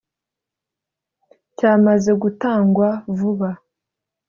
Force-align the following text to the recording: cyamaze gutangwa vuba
cyamaze 1.57 2.11
gutangwa 2.21 2.87
vuba 3.17 3.49